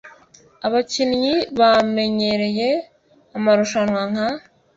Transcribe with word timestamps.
Abakinnyi 0.67 1.35
bamenyereye 1.59 2.69
amarushanwa 3.37 4.01
nka 4.11 4.27